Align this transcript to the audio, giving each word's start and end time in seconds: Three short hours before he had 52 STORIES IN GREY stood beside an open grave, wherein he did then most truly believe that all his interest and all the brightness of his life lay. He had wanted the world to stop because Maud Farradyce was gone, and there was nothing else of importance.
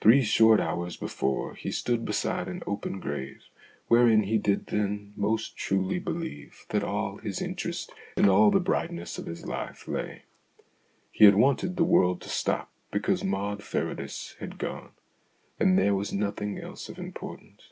Three 0.00 0.20
short 0.22 0.58
hours 0.58 0.96
before 0.96 1.54
he 1.54 1.68
had 1.68 1.74
52 1.74 1.74
STORIES 1.74 1.86
IN 1.86 2.04
GREY 2.04 2.04
stood 2.04 2.04
beside 2.04 2.48
an 2.48 2.62
open 2.66 2.98
grave, 2.98 3.44
wherein 3.86 4.24
he 4.24 4.36
did 4.36 4.66
then 4.66 5.12
most 5.16 5.56
truly 5.56 6.00
believe 6.00 6.66
that 6.70 6.82
all 6.82 7.18
his 7.18 7.40
interest 7.40 7.92
and 8.16 8.28
all 8.28 8.50
the 8.50 8.58
brightness 8.58 9.16
of 9.16 9.26
his 9.26 9.46
life 9.46 9.86
lay. 9.86 10.24
He 11.12 11.24
had 11.24 11.36
wanted 11.36 11.76
the 11.76 11.84
world 11.84 12.20
to 12.22 12.28
stop 12.28 12.72
because 12.90 13.22
Maud 13.22 13.62
Farradyce 13.62 14.34
was 14.40 14.50
gone, 14.58 14.90
and 15.60 15.78
there 15.78 15.94
was 15.94 16.12
nothing 16.12 16.58
else 16.58 16.88
of 16.88 16.98
importance. 16.98 17.70